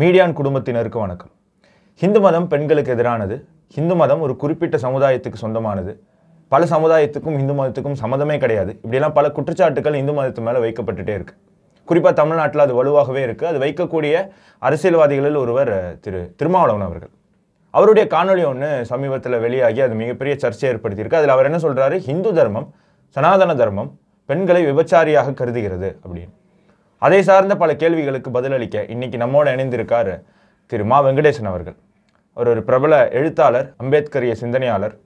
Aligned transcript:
மீடியான் 0.00 0.32
குடும்பத்தினருக்கு 0.32 0.98
வணக்கம். 0.98 1.30
ஹிந்து 2.00 2.20
மதம் 2.20 2.46
பெண்களுக்கு 2.48 2.94
எதிரானது. 2.94 3.36
ஹிந்து 3.74 3.94
மதம் 4.00 4.20
ஒரு 4.20 4.36
குறிப்பிட்ட 4.42 4.76
சமுதாயத்துக்கு 4.76 5.38
சொந்தமானது. 5.42 5.92
பல 6.48 6.64
சமுதாயத்துக்கும் 6.64 7.36
இந்து 7.40 7.54
மதத்துக்கும் 7.58 7.96
சம்மதமே 8.02 8.36
கிடையாது. 8.38 8.70
இப்படியெல்லாம் 8.74 9.12
பல 9.12 9.28
குற்றச்சாட்டுகள் 9.28 9.94
இந்து 9.94 10.12
மதத்து 10.12 10.40
மேலே 10.46 10.58
வைக்கப்பட்டுட்டே 10.64 11.14
இருக்குது 11.18 11.38
குறிப்பாக 11.84 12.14
தமிழ்நாட்டில் 12.20 12.64
அது 12.66 12.74
வலுவாகவே 12.78 13.22
இருக்குது 13.26 13.50
அது 13.50 13.58
வைக்கக்கூடிய 13.64 14.14
அரசியல்வாதிகளில் 14.68 15.40
ஒருவர் 15.42 15.74
திரு 16.00 16.34
திருமாவளவன் 16.36 16.86
அவர்கள். 16.88 17.12
அவருடைய 17.70 18.08
காணொலி 18.16 18.46
ஒன்று 18.52 18.86
சமீபத்தில் 18.92 19.38
வெளியாகி 19.38 19.80
அது 19.80 19.94
மிகப்பெரிய 19.94 20.36
சர்ச்சை 20.42 20.66
ஏற்படுத்தியிருக்கு. 20.72 21.20
அதில் 21.22 21.36
அவர் 21.36 21.48
என்ன 21.50 21.60
சொல்கிறாரு 21.66 21.98
ஹிந்து 22.08 22.32
தர்மம் 22.34 22.68
சனாதன 23.08 23.54
தர்மம் 23.54 23.92
பெண்களை 24.24 24.62
விபச்சாரியாக 24.70 25.34
கருதுகிறது 25.42 25.90
அப்படின்னு. 26.04 26.34
அதை 27.00 27.22
சார்ந்த 27.22 27.56
பல 27.56 27.76
கேள்விகளுக்கு 27.76 28.30
பதிலளிக்க 28.30 28.84
இன்னைக்கு 28.88 29.18
நம்மோட 29.18 29.46
இணைந்திருக்கார் 29.46 30.22
திரு 30.66 30.84
மா 30.84 31.04
வெங்கடேசன் 31.04 31.44
அவர்கள். 31.44 31.74
அவர் 32.32 32.48
ஒரு 32.48 32.62
பிரபல 32.62 33.08
எழுத்தாளர் 33.08 33.74
அம்பேத்கரிய 33.82 34.32
சிந்தனையாளர் 34.32 34.98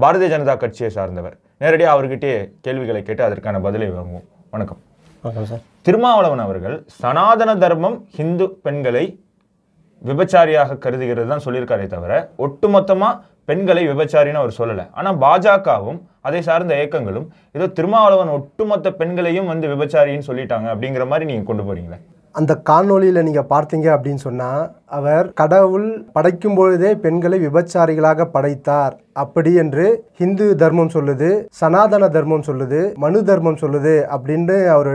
பாரதிய 0.00 0.30
ஜனதா 0.32 0.56
கட்சியை 0.56 0.90
சார்ந்தவர். 0.90 1.38
நேரடியாக 1.58 2.02
அவர்கிட்டயே 2.02 2.50
கேள்விகளை 2.60 3.02
கேட்டு 3.02 3.24
அதற்கான 3.24 3.60
பதிலை 3.60 3.90
வாங்குவோம். 3.90 4.24
வணக்கம். 4.50 4.78
வணக்கம் 5.22 5.46
சார். 5.46 5.58
திருமாவளவன் 5.82 6.38
அவர்கள் 6.38 6.84
சனாதன 6.86 7.56
தர்மம் 7.56 8.06
ஹிந்து 8.10 8.48
பெண்களை 8.50 9.19
விபச்சாரியாக 10.02 10.78
கருதுகிறது 10.84 11.28
தான் 11.32 11.44
சொல்லியிருக்காரே 11.46 11.88
தவிர 11.94 12.12
ஒட்டுமொத்தமாக 12.46 13.18
பெண்களை 13.48 13.82
விபச்சாரின்னு 13.90 14.40
அவர் 14.42 14.58
சொல்லலை. 14.58 14.84
ஆனால் 14.98 15.18
பாஜகவும் 15.24 16.00
அதை 16.28 16.40
சார்ந்த 16.48 16.72
இயக்கங்களும் 16.78 17.26
ஏதோ 17.56 17.66
திருமாவளவன் 17.78 18.34
ஒட்டுமொத்த 18.36 18.90
பெண்களையும் 19.00 19.50
வந்து 19.52 19.66
விபச்சாரின்னு 19.74 20.28
சொல்லிட்டாங்க 20.28 20.68
அப்படிங்கிற 20.72 21.04
மாதிரி 21.12 21.28
நீங்கள் 21.30 21.50
கொண்டு 21.50 21.64
போறீங்களே? 21.68 21.98
அந்த 22.34 22.52
காணொலியில் 22.68 23.24
நீங்கள் 23.26 23.48
பார்த்தீங்க 23.52 23.86
அப்படின்னு 23.94 24.22
சொன்னால் 24.26 24.64
அவர் 24.96 25.26
கடவுள் 25.40 25.86
படைக்கும் 26.16 26.56
பொழுதே 26.58 26.90
பெண்களை 27.04 27.38
விபச்சாரிகளாக 27.46 28.26
படைத்தார் 28.34 28.94
அப்படி 29.22 29.52
என்று 29.62 29.86
ஹிந்து 30.20 30.46
தர்மம் 30.62 30.92
சொல்லுது 30.96 31.30
சனாதன 31.60 32.10
தர்மம் 32.16 32.46
சொல்லுது 32.48 32.80
மனு 33.04 33.22
தர்மம் 33.30 33.60
சொல்லுது 33.62 33.94
அப்படின்னு 34.16 34.58
அவர் 34.76 34.92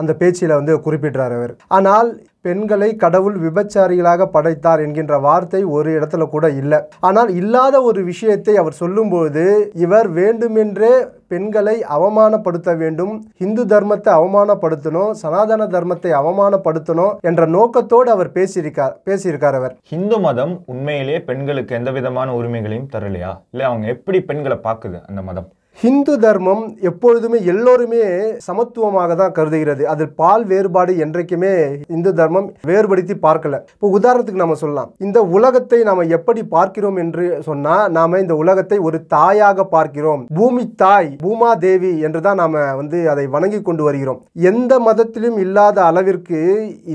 அந்த 0.00 0.12
பேச்சில் 0.20 0.58
வந்து 0.58 0.74
குறிப்பிடுறார் 0.86 1.34
அவர். 1.38 1.52
ஆனால் 1.78 2.10
பெண்களை 2.46 2.88
கடவுள் 3.02 3.36
விபச்சாரிகளாக 3.44 4.22
படைத்தார் 4.32 4.80
என்கின்ற 4.86 5.14
வார்த்தை 5.26 5.60
ஒரு 5.76 5.90
இடத்துல 5.98 6.24
கூட 6.28 6.46
இல்லை. 6.62 6.78
ஆனால் 7.08 7.30
இல்லாத 7.40 7.76
ஒரு 7.82 8.00
விஷயத்தை 8.10 8.54
அவர் 8.62 8.80
சொல்லும்போது 8.80 9.44
இவர் 9.84 10.08
வேண்டுமென்றே 10.18 10.92
பெண்களை 11.32 11.76
அவமானப்படுத்த 11.96 12.70
வேண்டும் 12.82 13.14
இந்து 13.44 13.62
தர்மத்தை 13.72 14.10
அவமானப்படுத்தணும் 14.18 15.14
சனாதன 15.22 15.68
தர்மத்தை 15.76 16.12
அவமானப்படுத்தணும் 16.20 17.16
என்ற 17.30 17.42
நோக்கத்தோடு 17.56 18.10
அவர் 18.16 18.30
பேசியிருக்கார் 18.36 18.94
பேசியிருக்கார் 19.08 19.58
அவர். 19.60 19.74
ஹிந்து 19.92 20.18
மதம் 20.26 20.54
உண்மையிலே 20.74 21.18
பெண்களுக்கு 21.30 21.78
எந்த 21.80 21.92
விதமான 21.98 22.34
உரிமைகளையும் 22.40 22.92
தரலையா? 22.94 23.32
இல்லை 23.54 23.66
அவங்க 23.70 23.86
எப்படி 23.96 24.20
பெண்களை 24.30 24.58
பார்க்குது 24.68 25.00
அந்த 25.08 25.22
மதம்? 25.30 25.48
ஹிந்து 25.82 26.12
தர்மம் 26.24 26.62
எப்பொழுதுமே 26.88 27.38
எல்லோருமே 27.52 28.02
சமத்துவமாக 28.46 29.14
தான் 29.20 29.34
கருதுகிறது. 29.38 29.82
அதில் 29.92 30.12
பால் 30.20 30.44
வேறுபாடு 30.50 30.92
என்றைக்குமே 31.04 31.52
இந்து 31.94 32.10
தர்மம் 32.20 32.46
வேறுபடுத்தி 32.70 33.14
பார்க்கல. 33.26 33.58
இப்போ 33.74 33.88
உதாரணத்துக்கு 33.98 34.42
நம்ம 34.42 34.58
சொல்லலாம். 34.62 34.92
இந்த 35.06 35.18
உலகத்தை 35.36 35.80
நாம் 35.88 36.12
எப்படி 36.18 36.42
பார்க்கிறோம் 36.54 37.00
என்று 37.04 37.26
சொன்னால் 37.48 37.90
நாம் 37.98 38.20
இந்த 38.22 38.36
உலகத்தை 38.44 38.78
ஒரு 38.88 39.00
தாயாக 39.16 39.66
பார்க்கிறோம். 39.74 40.22
பூமி 40.38 40.64
தாய் 40.84 41.10
பூமா 41.24 41.50
தேவி 41.66 41.92
என்று 42.08 42.22
தான் 42.28 42.40
நாம் 42.44 42.58
வந்து 42.80 43.00
அதை 43.14 43.26
வணங்கி 43.36 43.60
கொண்டு 43.62 43.84
வருகிறோம். 43.88 44.22
எந்த 44.52 44.72
மதத்திலும் 44.88 45.38
இல்லாத 45.46 45.78
அளவிற்கு 45.90 46.40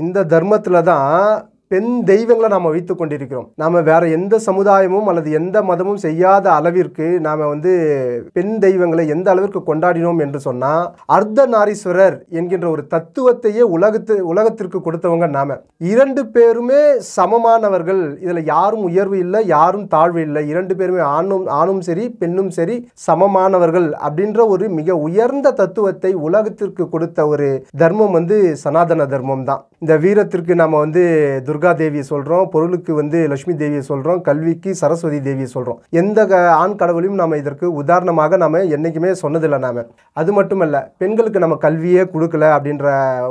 இந்த 0.02 0.26
தர்மத்தில் 0.34 0.86
தான் 0.92 1.14
பெண் 1.72 1.90
தெய்வங்களை 2.10 2.48
நாம் 2.52 2.68
வைத்து 2.72 2.94
கொண்டிருக்கிறோம். 2.94 3.48
நாம் 3.62 3.76
வேற 3.88 4.02
எந்த 4.16 4.34
சமுதாயமும் 4.46 5.08
அல்லது 5.10 5.28
எந்த 5.40 5.58
மதமும் 5.68 6.00
செய்யாத 6.04 6.46
அளவிற்கு 6.58 7.06
நாம் 7.26 7.42
வந்து 7.52 7.72
பெண் 8.36 8.54
தெய்வங்களை 8.64 9.04
எந்த 9.14 9.26
அளவிற்கு 9.32 9.60
கொண்டாடினோம் 9.68 10.22
என்று 10.24 10.38
சொன்னால் 10.46 10.86
அர்த்த 11.16 11.46
நாரீஸ்வரர் 11.54 12.16
என்கின்ற 12.38 12.66
ஒரு 12.74 12.84
தத்துவத்தையே 12.94 13.62
உலகத்து 13.76 14.16
உலகத்திற்கு 14.32 14.80
கொடுத்தவங்க 14.86 15.28
நாம். 15.36 15.54
இரண்டு 15.92 16.24
பேருமே 16.36 16.80
சமமானவர்கள். 17.16 18.02
இதில் 18.24 18.42
யாரும் 18.54 18.84
உயர்வு 18.88 19.18
இல்லை 19.24 19.42
யாரும் 19.54 19.86
தாழ்வு 19.94 20.20
இல்லை. 20.26 20.42
இரண்டு 20.54 20.76
பேருமே 20.80 21.04
ஆணும் 21.18 21.46
ஆணும் 21.60 21.80
சரி 21.90 22.06
பெண்ணும் 22.22 22.50
சரி 22.58 22.78
சமமானவர்கள் 23.06 23.88
அப்படின்ற 24.08 24.40
ஒரு 24.56 24.66
மிக 24.80 24.98
உயர்ந்த 25.06 25.54
தத்துவத்தை 25.62 26.12
உலகத்திற்கு 26.26 26.86
கொடுத்த 26.96 27.28
ஒரு 27.34 27.48
தர்மம் 27.84 28.16
வந்து 28.18 28.38
சனாதன 28.64 29.08
தர்மம் 29.14 29.48
தான். 29.52 29.64
இந்த 29.84 29.94
வீரத்திற்கு 30.04 30.52
நம்ம 30.64 30.78
வந்து 30.84 31.02
துர்க 31.46 31.58
துர்கா 31.60 31.72
தேவியை 31.80 32.00
சொல்கிறோம் 32.00 32.48
பொருளுக்கு 32.48 32.94
வந்து 32.94 33.28
லட்சுமி 33.28 33.56
தேவியை 33.56 33.78
சொல்கிறோம் 33.78 34.20
கல்விக்கு 34.20 34.74
சரஸ்வதி 34.74 35.18
தேவியை 35.18 35.42
சொல்கிறோம் 35.44 35.82
எந்த 35.90 36.26
க- 36.26 36.50
ஆண் 36.52 36.76
கடவுளையும் 36.76 37.18
நம்ம 37.18 37.36
இதற்கு 37.36 37.72
உதாரணமாக 37.72 38.36
நம்ம 38.36 38.62
என்றைக்குமே 38.66 39.10
சொன்னதில்லை 39.22 39.58
நாம். 39.58 39.82
அது 40.16 40.32
மட்டுமல்ல 40.32 40.92
பெண்களுக்கு 40.98 41.38
நம்ம 41.38 41.56
கல்வியே 41.56 42.02
கொடுக்கல 42.02 42.46
அப்படின்ற 42.56 42.86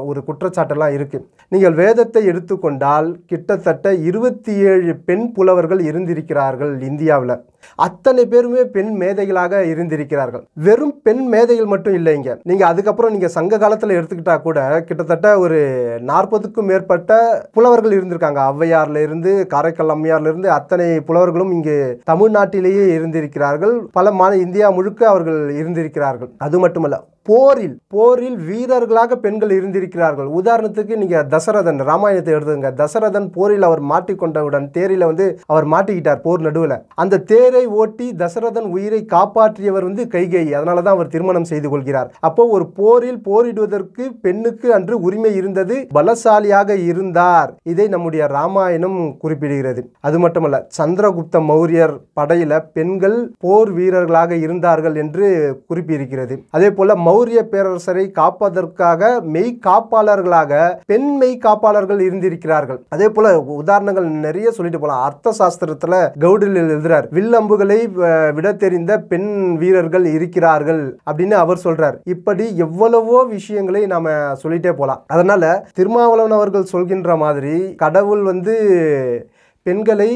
ஒரு 0.05 0.23
குற்றச்சாட்டெல்லாம் 0.27 0.95
இருக்குது 0.97 1.25
நீங்கள் 1.49 1.73
வேதத்தை 1.73 2.25
எடுத்துக்கொண்டால் 2.25 3.19
கிட்டத்தட்ட 3.25 3.93
இருபத்தி 3.93 4.53
ஏழு 4.53 4.95
பெண் 5.05 5.31
புலவர்கள் 5.31 5.79
இருந்திருக்கிறார்கள் 5.81 6.81
இந்தியாவில். 6.81 7.35
அத்தனை 7.75 8.25
பேருமே 8.25 8.63
பெண் 8.65 8.93
மேதைகளாக 9.01 9.61
இருந்திருக்கிறார்கள். 9.63 10.43
வெறும் 10.53 10.95
பெண் 11.03 11.25
மேதைகள் 11.27 11.65
மட்டும் 11.65 11.93
இல்லைங்க 11.93 12.37
நீங்க 12.43 12.67
அதுக்கப்புறம் 12.67 13.11
நீங்க 13.11 13.27
சங்க 13.27 13.57
காலத்துல 13.57 13.97
எடுத்துக்கிட்டா 13.99 14.41
கூட 14.41 14.81
கிட்டத்தட்ட 14.81 15.39
ஒரு 15.39 15.59
நாற்பதுக்கும் 16.01 16.65
மேற்பட்ட 16.65 17.17
புலவர்கள் 17.51 17.97
இருந்திருக்காங்க. 17.99 18.39
ஔவையார்ல 18.51 19.01
இருந்து 19.01 19.47
காரைக்கால் 19.47 19.93
அம்மையார்ல 19.95 20.31
இருந்து 20.33 20.51
அத்தனை 20.51 20.99
புலவர்களும் 20.99 21.51
இங்கு 21.51 21.77
தமிழ்நாட்டிலேயே 22.11 22.85
இருந்திருக்கிறார்கள். 22.97 23.75
பல 23.91 24.11
மா 24.11 24.27
இந்தியா 24.33 24.69
முழுக்க 24.69 25.07
அவர்கள் 25.07 25.49
இருந்திருக்கிறார்கள். 25.51 26.29
அது 26.37 26.59
மட்டுமல்ல 26.59 26.97
போரில் 27.29 27.75
போரில் 27.93 28.37
வீரர்களாக 28.47 29.15
பெண்கள் 29.23 29.51
இருந்திருக்கிறார்கள். 29.57 30.29
உதாரணத்துக்கு 30.39 30.93
நீங்க 31.01 31.17
தசரதன் 31.33 31.79
ராமாயணத்தை 31.89 32.33
எழுதுங்க 32.37 32.69
தசரதன் 32.81 33.27
போரில் 33.35 33.65
அவர் 33.67 33.81
மாட்டிக்கொண்டவுடன் 33.91 34.67
தேரில 34.75 35.07
வந்து 35.11 35.25
அவர் 35.51 35.67
மாட்டிக்கிட்டார் 35.73 36.21
போர் 36.25 36.45
நடுவில். 36.47 36.75
அந்த 37.03 37.21
தேரை 37.31 37.63
ஓட்டி 37.81 38.07
தசரதன் 38.21 38.67
உயிரை 38.75 39.01
காப்பாற்றியவர் 39.15 39.87
வந்து 39.89 40.05
கைகை 40.15 40.45
அதனால 40.57 40.77
தான் 40.85 40.97
அவர் 40.97 41.11
திருமணம் 41.15 41.49
செய்து 41.51 41.67
கொள்கிறார். 41.73 42.09
அப்போ 42.29 42.45
ஒரு 42.55 42.67
போரில் 42.79 43.21
போரிடுவதற்கு 43.27 44.05
பெண்ணுக்கு 44.25 44.67
அன்று 44.77 44.95
உரிமை 45.07 45.33
இருந்தது 45.39 45.77
பலசாலியாக 45.97 46.77
இருந்தார். 46.89 47.51
இதை 47.73 47.87
நம்முடைய 47.95 48.23
ராமாயணம் 48.37 48.99
குறிப்பிடுகிறது. 49.23 49.83
அது 50.07 50.17
மட்டுமல்ல 50.25 50.63
சந்திரகுப்த 50.79 51.43
மௌரியர் 51.51 51.95
படையில 52.19 52.61
பெண்கள் 52.77 53.17
போர் 53.45 53.73
வீரர்களாக 53.77 54.33
இருந்தார்கள் 54.45 54.97
என்று 55.03 55.27
குறிப்பியிருக்கிறது 55.69 56.35
அதே 56.57 56.71
போல 56.77 56.95
மௌரிய 57.19 57.39
பேரரசரை 57.51 58.05
காப்பதற்காக 58.19 59.11
மெய் 59.35 59.53
காப்பாளர்களாக 59.67 60.51
பெண் 60.91 61.09
மெய் 61.21 61.37
காப்பாளர்கள் 61.45 62.01
இருந்திருக்கிறார்கள். 62.07 62.79
அதே 62.89 63.07
போல 63.09 63.27
உதாரணங்கள் 63.61 64.07
நிறைய 64.27 64.51
சொல்லிட்டு 64.51 64.81
போலாம். 64.83 65.03
அர்த்த 65.07 65.33
சாஸ்திரத்துல 65.39 65.95
கௌடில் 66.25 66.59
எழுதுறார் 66.63 67.07
வில்லம்புகளை 67.17 67.79
விட 68.37 68.47
தெரிந்த 68.63 68.91
பெண் 69.11 69.31
வீரர்கள் 69.57 70.05
இருக்கிறார்கள் 70.15 70.83
அப்படின்னு 71.09 71.37
அவர் 71.43 71.63
சொல்றார். 71.63 71.97
இப்படி 72.15 72.45
எவ்வளவோ 72.65 73.19
விஷயங்களை 73.35 73.83
நாம 73.93 74.15
சொல்லிட்டே 74.43 74.73
போலாம். 74.81 75.03
அதனால 75.07 75.43
திருமாவளவன் 75.79 76.37
அவர்கள் 76.39 76.71
சொல்கின்ற 76.73 77.15
மாதிரி 77.25 77.55
கடவுள் 77.83 78.23
வந்து 78.31 78.55
பெண்களை 79.65 80.11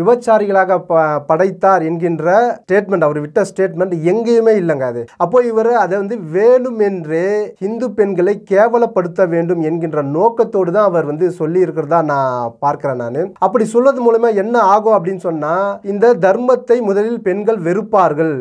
விபச்சாரிகளாக 0.00 0.78
ப 0.88 1.02
படைத்தார் 1.28 1.84
என்கின்ற 1.88 2.24
ஸ்டேட்மெண்ட் 2.60 3.06
அவர் 3.06 3.20
விட்ட 3.24 3.44
ஸ்டேட்மெண்ட் 3.50 3.94
எங்கேயுமே 4.12 4.54
இல்லைங்க 4.62 4.86
அது. 4.92 5.02
அப்போ 5.24 5.38
இவர் 5.50 5.70
அதை 5.84 5.94
வந்து 6.02 6.16
வேணுமென்றே 6.36 7.26
இந்து 7.68 7.86
பெண்களை 7.98 8.34
கேவலப்படுத்த 8.52 9.28
வேண்டும் 9.34 9.62
என்கின்ற 9.68 10.02
நோக்கத்தோடு 10.16 10.70
தான் 10.76 10.88
அவர் 10.90 11.08
வந்து 11.10 11.28
சொல்லி 11.40 11.60
இருக்கிறதா 11.66 12.00
நான் 12.12 12.52
பார்க்கிறேன் 12.64 13.00
நான். 13.04 13.20
அப்படி 13.46 13.66
சொல்றது 13.74 14.00
மூலமா 14.06 14.30
என்ன 14.44 14.56
ஆகும் 14.74 14.96
அப்படின்னு 14.96 15.24
சொன்னா 15.28 15.54
இந்த 15.92 16.12
தர்மத்தை 16.26 16.78
முதலில் 16.88 17.20
பெண்கள் 17.28 17.60
வெறுப்பார்கள். 17.68 18.34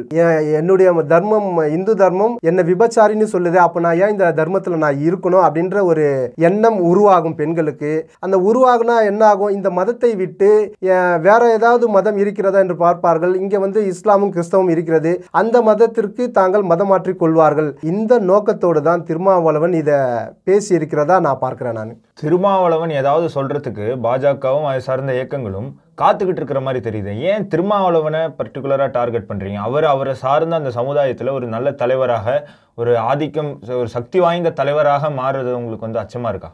என்னுடைய 0.60 0.90
தர்மம் 1.14 1.50
இந்து 1.78 1.96
தர்மம் 2.04 2.36
என்னை 2.50 2.64
விபச்சாரின்னு 2.72 3.28
சொல்லுது 3.36 3.58
அப்போ 3.66 3.80
நான் 3.86 4.00
ஏன் 4.04 4.14
இந்த 4.16 4.34
தர்மத்தில் 4.42 4.84
நான் 4.86 5.02
இருக்கணும் 5.08 5.46
அப்படின்ற 5.48 5.78
ஒரு 5.92 6.06
எண்ணம் 6.50 6.80
உருவாகும் 6.92 7.40
பெண்களுக்கு. 7.42 7.94
அந்த 8.26 8.36
உருவாகுனா 8.50 8.98
என்ன 9.12 9.22
ஆகும்? 9.32 9.56
இந்த 9.58 9.70
மதத்தை 9.80 10.12
விட்டு 10.24 10.52
வேற 11.28 11.44
வேற 11.46 11.58
ஏதாவது 11.60 11.86
மதம் 11.96 12.18
இருக்கிறதா 12.24 12.60
என்று 12.64 12.76
பார்ப்பார்கள். 12.84 13.34
இங்கே 13.42 13.58
வந்து 13.66 13.80
இஸ்லாமும் 13.92 14.34
கிறிஸ்தவம் 14.36 14.72
இருக்கிறது. 14.74 15.12
அந்த 15.42 15.56
மதத்திற்கு 15.70 16.24
தாங்கள் 16.40 16.70
மதம் 16.72 16.92
மாற்றிக் 16.92 17.22
கொள்வார்கள். 17.22 17.70
இந்த 17.92 18.14
நோக்கத்தோடு 18.30 18.82
தான் 18.90 19.06
திருமாவளவன் 19.10 19.76
இதை 19.82 19.98
பேசி 20.50 20.72
இருக்கிறதா 20.80 21.18
நான் 21.28 21.42
பார்க்கிறேன் 21.46 21.78
நான். 21.80 21.94
திருமாவளவன் 22.24 22.94
ஏதாவது 23.02 23.28
சொல்றதுக்கு 23.38 23.88
பாஜகவும் 24.08 24.70
அதை 24.72 24.82
சார்ந்த 24.90 25.14
இயக்கங்களும் 25.20 25.70
காத்துக்கிட்டு 26.02 26.42
இருக்கிற 26.42 26.62
மாதிரி 26.66 26.80
தெரியுது. 26.88 27.12
ஏன் 27.32 27.48
திருமாவளவனை 27.54 28.22
பர்டிகுலராக 28.40 28.90
டார்கெட் 28.98 29.30
பண்ணுறீங்க 29.30 29.62
அவர் 29.68 29.88
அவரை 29.94 30.16
சார்ந்த 30.26 30.62
அந்த 30.62 30.72
சமுதாயத்தில் 30.80 31.36
ஒரு 31.38 31.48
நல்ல 31.56 31.72
தலைவராக 31.84 32.38
ஒரு 32.82 32.94
ஆதிக்கம் 33.10 33.52
ஒரு 33.82 33.90
சக்தி 33.98 34.20
வாய்ந்த 34.26 34.56
தலைவராக 34.62 35.10
மாறுறது 35.22 35.52
உங்களுக்கு 35.60 35.88
வந்து 35.88 36.04
அச்சமாக 36.04 36.34
இருக்கா? 36.34 36.52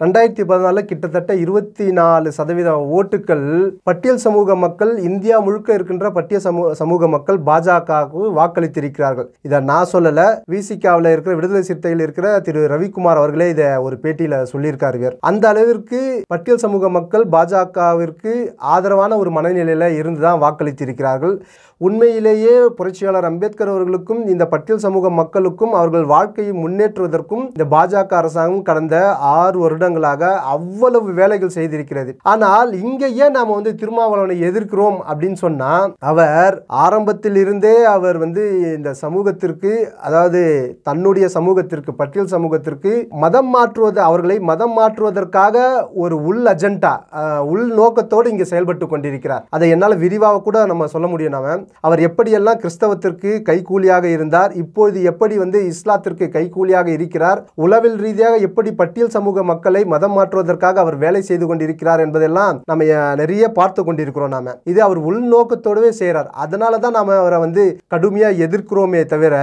ரெண்டாயிரத்தி 0.00 0.44
பதினாலில் 0.48 0.88
கிட்டத்தட்ட 0.88 1.34
இருபத்தி 1.42 1.84
நாலு 1.98 2.28
சதவீத 2.38 2.70
ஓட்டுகள் 2.96 3.44
பட்டியல் 3.88 4.20
சமூக 4.24 4.56
மக்கள் 4.64 4.90
இந்தியா 5.08 5.36
முழுக்க 5.46 5.68
இருக்கின்ற 5.76 6.10
பட்டியல் 6.16 6.42
சமூக 6.46 6.74
சமூக 6.80 7.08
மக்கள் 7.14 7.38
பாஜகவுக்கு 7.46 8.32
வாக்களித்திருக்கிறார்கள். 8.38 9.28
இதை 9.46 9.58
நான் 9.70 9.90
சொல்லலை. 9.92 10.26
விசிகாவில் 10.54 11.08
இருக்கிற 11.12 11.36
விடுதலை 11.38 11.62
சிறுத்தைகள் 11.68 12.02
இருக்கிற 12.06 12.32
திரு 12.48 12.64
ரவிக்குமார் 12.72 13.20
அவர்களே 13.22 13.46
இதை 13.54 13.68
ஒரு 13.86 13.98
பேட்டியில் 14.02 14.36
சொல்லியிருக்காரு 14.52 15.12
அந்த 15.30 15.46
அளவிற்கு 15.52 16.00
பட்டியல் 16.34 16.62
சமூக 16.64 16.90
மக்கள் 16.98 17.24
பாஜகவிற்கு 17.36 18.34
ஆதரவான 18.74 19.18
ஒரு 19.22 19.32
மனநிலையில் 19.38 19.96
இருந்து 20.00 20.22
தான் 20.26 20.42
வாக்களித்திருக்கிறார்கள். 20.44 21.34
உண்மையிலேயே 21.80 22.52
புரட்சியாளர் 22.76 23.26
அம்பேத்கர் 23.30 23.72
அவர்களுக்கும் 23.72 24.20
இந்த 24.34 24.44
பட்டியல் 24.52 24.84
சமூக 24.84 25.08
மக்களுக்கும் 25.18 25.74
அவர்கள் 25.80 26.06
வாழ்க்கையை 26.12 26.52
முன்னேற்றுவதற்கும் 26.62 27.42
இந்த 27.56 27.66
பாஜக 27.74 28.14
அரசாங்கம் 28.20 28.68
கடந்த 28.68 28.96
ஆறு 29.40 29.58
வருடங்களாக 29.86 30.22
அவ்வளவு 30.54 31.08
வேலைகள் 31.20 31.56
செய்திருக்கிறது. 31.56 32.10
ஆனால் 32.32 32.70
இங்கே 32.86 33.08
ஏன் 33.24 33.36
நாம் 33.38 33.56
வந்து 33.56 33.72
திருமாவளவனை 33.80 34.36
எதிர்க்கிறோம் 34.48 34.98
அப்படின்னு 35.10 35.38
சொன்னா 35.44 35.72
அவர் 36.10 36.54
ஆரம்பத்தில் 36.84 37.38
இருந்தே 37.42 37.74
அவர் 37.96 38.16
வந்து 38.24 38.44
இந்த 38.76 38.90
சமூகத்திற்கு 39.04 39.72
அதாவது 40.06 40.42
தன்னுடைய 40.88 41.26
சமூகத்திற்கு 41.36 41.92
பட்டியல் 42.00 42.32
சமூகத்திற்கு 42.34 42.92
மதம் 43.24 43.50
மாற்றுவது 43.54 44.00
அவர்களை 44.08 44.36
மதம் 44.50 44.74
மாற்றுவதற்காக 44.78 45.56
ஒரு 46.04 46.16
உள் 46.30 46.44
அஜெண்டா 46.52 46.94
உள் 47.52 47.66
நோக்கத்தோடு 47.80 48.26
இங்கே 48.32 48.46
செயல்பட்டு 48.52 48.86
கொண்டிருக்கிறார். 48.86 49.44
அதை 49.56 49.66
என்னால் 49.74 50.00
விரிவாக 50.04 50.42
கூட 50.46 50.56
நம்ம 50.70 50.88
சொல்ல 50.94 51.06
முடியும். 51.12 51.34
நாம 51.36 51.54
அவர் 51.86 52.00
எப்படியெல்லாம் 52.08 52.60
கிறிஸ்தவத்திற்கு 52.62 53.30
கைக்கூலியாக 53.48 54.04
இருந்தார் 54.16 54.52
இப்போது 54.62 54.96
எப்படி 55.12 55.34
வந்து 55.44 55.58
இஸ்லாத்திற்கு 55.72 56.26
கைக்கூலியாக 56.36 56.88
இருக்கிறார் 56.96 57.40
உளவில் 57.64 57.98
ரீதியாக 58.04 58.36
எப்படி 58.48 58.70
பட்டியல் 58.80 59.14
சமூக 59.16 59.44
மக்களை 59.50 59.75
மதம் 59.84 60.12
மாற்றுவதற்காக 60.12 60.80
அவர் 60.80 60.96
வேலை 60.96 61.22
செய்து 61.22 61.46
கொண்டிருக்கிறார் 61.46 62.00
என்பதெல்லாம் 62.00 62.60
நம்ம 62.64 62.88
நிறைய 63.14 63.48
பார்த்து 63.50 63.80
கொண்டிருக்கிறோம் 63.84 64.04
நாம. 64.28 64.54
இது 64.64 64.82
அவர் 64.82 65.00
உள்நோக்கத்தோடவே 65.06 65.88
செய்கிறார் 65.94 66.30
அதனால 66.38 66.78
தான் 66.78 66.92
நாம 66.92 67.16
அவரை 67.16 67.38
வந்து 67.38 67.64
கடுமையாக 67.86 68.44
எதிர்க்கிறோமே 68.46 69.04
தவிர 69.06 69.34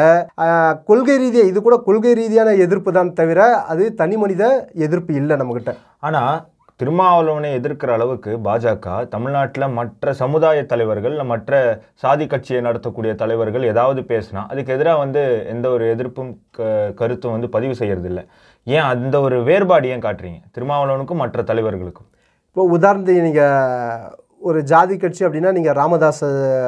கொள்கை 0.85 1.17
ரீதியாக 1.17 1.47
இது 1.47 1.61
கூட 1.61 1.77
கொள்கை 1.81 2.13
ரீதியான 2.13 2.55
எதிர்ப்பு 2.59 2.91
தான் 2.91 3.13
தவிர 3.13 3.39
அது 3.67 3.93
தனி 3.93 4.17
மனித 4.17 4.43
எதிர்ப்பு 4.79 5.13
இல்லை 5.13 5.35
நம்மகிட்ட. 5.35 5.71
ஆனால் 5.99 6.39
திருமாவளவனை 6.79 7.49
எதிர்க்கிற 7.53 7.91
அளவுக்கு 7.91 8.39
பாஜக 8.43 9.07
தமிழ்நாட்டில் 9.07 9.67
மற்ற 9.69 10.13
சமுதாய 10.13 10.63
தலைவர்கள் 10.63 11.23
மற்ற 11.23 11.51
சாதி 11.93 12.27
கட்சியை 12.27 12.61
நடத்தக்கூடிய 12.63 13.15
தலைவர்கள் 13.15 13.63
ஏதாவது 13.63 14.01
பேசினா 14.01 14.47
அதுக்கு 14.47 14.73
எதிராக 14.73 14.97
வந்து 14.97 15.21
எந்த 15.47 15.69
ஒரு 15.69 15.95
எதிர்ப்பும் 15.95 16.31
க- 16.51 16.65
கருத்தும் 16.95 17.31
வந்து 17.31 17.49
பதிவு 17.49 17.73
செய்யறதில்லை. 17.79 18.23
ஏன் 18.63 18.85
அந்த 18.93 19.15
ஒரு 19.19 19.37
வேறுபாடு 19.43 19.87
ஏன் 19.93 20.03
காட்டுறீங்க? 20.03 20.41
திருமாவளவனுக்கும் 20.57 21.21
மற்ற 21.23 21.43
தலைவர்களுக்கும். 21.43 22.09
இப்போ 22.49 22.63
உதாரணத்துக்கு 22.77 23.25
நீங்கள் 23.29 24.21
ஒரு 24.49 24.63
ஜாதி 24.63 24.97
கட்சி 24.97 25.25
அப்படின்னா 25.25 25.51
நீங்கள் 25.51 25.77
ராமதாஸ் 25.81 26.23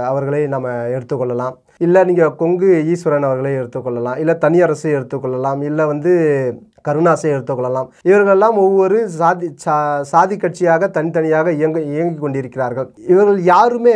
அவர்களை 0.10 0.48
நம்ம 0.48 0.68
எடுத்துக்கொள்ளலாம். 0.96 1.56
இல்லை 1.86 2.02
நீங்கள் 2.04 2.36
கொங்கு 2.36 2.70
ஈஸ்வரன் 2.92 3.28
அவர்களை 3.30 3.52
எடுத்துக்கொள்ளலாம். 3.62 4.18
இல்லை 4.18 4.36
தனியரசை 4.46 4.92
எடுத்துக்கொள்ளலாம். 4.98 5.62
இல்லை 5.64 5.86
வந்து 5.86 6.12
கருணாசை 6.88 7.30
எடுத்துக்கொள்ளலாம். 7.36 7.88
இவர்களெல்லாம் 8.10 8.58
ஒவ்வொரு 8.66 8.98
சாதி 9.10 9.48
சா 9.66 9.76
சாதி 10.04 10.36
கட்சியாக 10.36 10.90
தனித்தனியாக 10.98 11.52
இயங்க 11.52 11.80
இயங்கி 11.82 12.20
கொண்டிருக்கிறார்கள். 12.20 12.90
இவர்கள் 13.08 13.42
யாருமே 13.44 13.96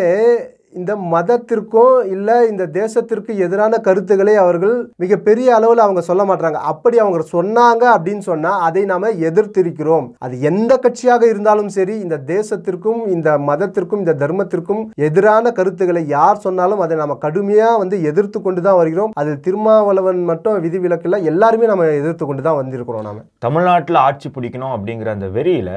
இந்த 0.74 0.92
மதத்திற்கும் 1.13 1.95
இல்லை 2.16 2.36
இந்த 2.50 2.63
தேசத்திற்கு 2.77 3.31
எதிரான 3.45 3.77
கருத்துக்களை 3.88 4.33
அவர்கள் 4.42 4.75
மிகப்பெரிய 5.04 5.48
அளவில் 5.56 5.83
அவங்க 5.86 6.01
சொல்ல 6.10 6.24
மாட்டாங்க 6.30 6.60
அப்படி 6.71 6.98
அவங்க 7.04 7.19
சொன்னாங்க 7.31 7.83
அப்படின்னு 7.95 8.24
சொன்னால் 8.27 8.62
அதை 8.68 8.83
நாம் 8.92 9.07
எதிர்த்திருக்கிறோம். 9.30 10.07
அது 10.25 10.36
எந்த 10.50 10.71
கட்சியாக 10.83 11.24
இருந்தாலும் 11.31 11.71
சரி 11.77 11.95
இந்த 12.06 12.19
தேசத்திற்கும் 12.33 13.01
இந்த 13.16 13.38
மதத்திற்கும் 13.50 14.04
இந்த 14.04 14.18
தர்மத்திற்கும் 14.24 14.83
எதிரான 15.07 15.51
கருத்துக்களை 15.60 16.04
யார் 16.16 16.44
சொன்னாலும் 16.45 16.83
அதை 16.86 16.98
நாம் 17.01 17.21
கடுமையாக 17.25 17.80
வந்து 17.83 18.00
எதிர்த்து 18.12 18.42
கொண்டு 18.42 18.63
தான் 18.68 18.80
வருகிறோம். 18.81 19.16
அது 19.21 19.33
திருமாவளவன் 19.48 20.24
மட்டும் 20.31 20.60
விதிவிலக்கில் 20.66 21.25
எல்லாருமே 21.31 21.71
நம்ம 21.71 21.94
எதிர்த்து 22.01 22.25
கொண்டு 22.25 22.44
தான் 22.50 22.60
வந்திருக்கிறோம் 22.62 23.07
நாம். 23.10 23.24
தமிழ்நாட்டில் 23.48 24.04
ஆட்சி 24.07 24.30
பிடிக்கணும் 24.30 24.75
அப்படிங்கிற 24.75 25.12
அந்த 25.18 25.30
வெறியில் 25.38 25.74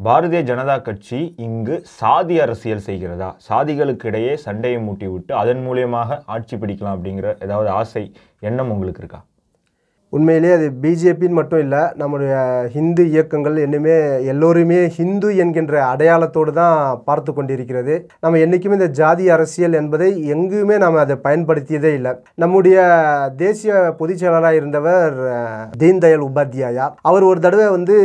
பாரதிய 0.00 0.38
ஜனதா 0.48 0.74
கட்சி 0.82 1.18
இங்கு 1.44 1.74
சாதி 1.98 2.36
அரசியல் 2.44 2.82
செய்கிறதா? 2.86 3.28
சாதிகளுக்கு 3.48 4.06
இடையே 4.10 4.32
சண்டையை 4.36 4.78
மூட்டி 4.86 5.06
விட்டு 5.10 5.32
அதன் 5.42 5.62
மூலியமாக 5.66 6.18
ஆட்சி 6.34 6.54
பிடிக்கலாம் 6.56 6.96
அப்படிங்கிற 6.96 7.28
ஏதாவது 7.46 7.68
ஆசை 7.80 8.02
எண்ணம் 8.48 8.72
உங்களுக்கு 8.74 9.02
இருக்கா? 9.02 9.20
உண்மையிலே 10.16 10.50
அது 10.56 10.66
பிஜேபின்னு 10.82 11.38
மட்டும் 11.38 11.62
இல்லை 11.64 11.80
நம்முடைய 12.00 12.34
ஹிந்து 12.74 13.04
இயக்கங்கள் 13.12 13.56
என்னுமே 13.64 13.94
எல்லோருமே 14.32 14.80
ஹிந்து 14.96 15.28
என்கின்ற 15.42 15.74
அடையாளத்தோடு 15.92 16.52
தான் 16.58 16.76
பார்த்து 17.08 17.30
கொண்டிருக்கிறது. 17.36 17.94
நம்ம 18.24 18.40
என்றைக்குமே 18.44 18.76
இந்த 18.78 18.88
ஜாதி 19.00 19.24
அரசியல் 19.36 19.74
என்பதை 19.80 20.08
எங்குமே 20.34 20.76
நாம் 20.84 20.98
அதை 21.04 21.16
பயன்படுத்தியதே 21.26 21.92
இல்லை. 21.98 22.12
நம்முடைய 22.42 22.76
தேசிய 23.42 23.72
பொதுச் 24.00 24.20
செயலராக 24.22 24.60
இருந்தவர் 24.60 25.16
தீன்தயாள் 25.82 26.26
உபாத்யாயா. 26.28 26.86
அவர் 27.10 27.28
ஒரு 27.30 27.42
தடவை 27.46 27.66
வந்து 27.76 27.96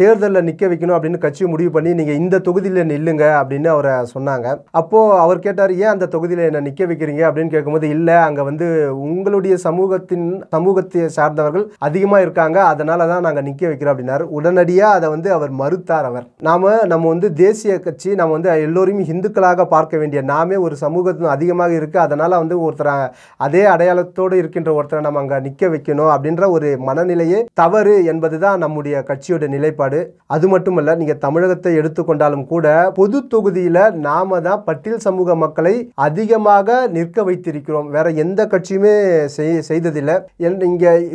தேர்தலில் 0.00 0.46
நிற்க 0.48 0.64
வைக்கணும் 0.72 0.96
அப்படின்னு 0.98 1.24
கட்சி 1.26 1.50
முடிவு 1.54 1.72
பண்ணி 1.76 1.92
நீங்கள் 2.00 2.20
இந்த 2.22 2.42
தொகுதியில் 2.48 2.90
நில்லுங்க 2.92 3.24
அப்படின்னு 3.40 3.70
அவரை 3.74 3.94
சொன்னாங்க. 4.14 4.46
அப்போது 4.82 5.20
அவர் 5.26 5.44
கேட்டார் 5.48 5.76
ஏன் 5.82 5.92
அந்த 5.94 6.10
தொகுதியில் 6.16 6.46
என்னை 6.48 6.64
நிற்க 6.68 6.82
வைக்கிறீங்க? 6.92 7.22
அப்படின்னு 7.28 7.54
கேட்கும்போது 7.56 7.86
இல்லை 7.98 8.16
அங்கே 8.30 8.48
வந்து 8.50 8.66
உங்களுடைய 9.06 9.54
சமூகத்தின் 9.68 10.26
சமூகத்தை 10.56 11.02
சார்ந்தவர்கள் 11.26 11.72
அதிகமாக 11.78 12.22
இருக்காங்க. 12.22 12.64
அதனால 12.64 13.06
தான் 13.06 13.20
நாங்கள் 13.20 13.42
நிற்க 13.42 13.66
வைக்கிறோம் 13.66 13.70
அப்படின்னாரு. 13.70 14.20
உடனடியாக 14.20 14.94
அதை 14.94 15.08
வந்து 15.08 15.32
அவர் 15.32 15.52
மறுத்தார் 15.52 16.04
அவர். 16.04 16.26
நாம 16.40 16.84
நம்ம 16.84 17.08
வந்து 17.08 17.32
தேசிய 17.32 17.80
கட்சி 17.80 18.14
நம்ம 18.14 18.32
வந்து 18.32 18.50
எல்லோரையும் 18.50 19.04
இந்துக்களாக 19.06 19.64
பார்க்க 19.64 19.96
வேண்டிய 19.96 20.22
நாமே 20.22 20.56
ஒரு 20.56 20.76
சமூகத்தின் 20.76 21.26
அதிகமாக 21.26 21.72
இருக்குது 21.72 21.96
அதனால் 21.96 22.30
வந்து 22.30 22.70
ஒருத்தரை 22.70 23.10
அதே 23.36 23.64
அடையாளத்தோடு 23.64 24.32
இருக்கின்ற 24.32 24.82
ஒருத்தரை 24.82 25.00
நம்ம 25.00 25.18
அங்கே 25.18 25.40
நிற்க 25.40 25.66
வைக்கணும் 25.66 26.14
அப்படின்ற 26.16 26.50
ஒரு 26.50 26.78
மனநிலையே 26.86 27.44
தவறு 27.54 28.04
என்பது 28.04 28.38
தான் 28.38 28.58
நம்முடைய 28.58 29.04
கட்சியோட 29.06 29.48
நிலைப்பாடு. 29.48 30.14
அது 30.26 30.48
மட்டுமல்ல 30.48 30.94
நீங்கள் 30.94 31.18
தமிழகத்தை 31.18 31.78
எடுத்துக்கொண்டாலும் 31.78 32.46
கூட 32.46 32.92
பொது 32.94 33.26
தொகுதியில் 33.26 33.92
நாம 33.92 34.40
தான் 34.40 34.62
பட்டியல் 34.64 34.98
சமூக 34.98 35.34
மக்களை 35.34 35.90
அதிகமாக 35.94 36.86
நிற்க 36.86 37.22
வைத்திருக்கிறோம். 37.22 37.88
வேற 37.88 38.10
எந்த 38.10 38.46
கட்சியுமே 38.46 39.28
செய்- 39.36 39.58
செய்ததில்லை. 39.58 40.14
என்- 40.38 40.64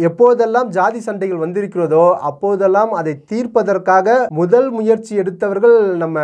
எப்போதெல்லாம் 0.07 0.69
ஜாதி 0.75 0.99
சண்டைகள் 1.07 1.43
வந்திருக்கிறதோ 1.43 2.03
அப்போதெல்லாம் 2.29 2.91
அதை 2.99 3.13
தீர்ப்பதற்காக 3.31 4.17
முதல் 4.39 4.69
முயற்சி 4.77 5.13
எடுத்தவர்கள் 5.21 5.75
நம்ம 6.03 6.17